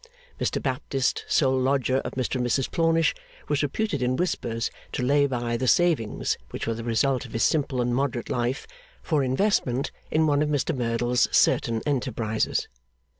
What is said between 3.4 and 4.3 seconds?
was reputed in